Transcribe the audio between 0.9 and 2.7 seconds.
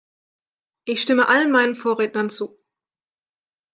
stimme allen meinen Vorrednern zu.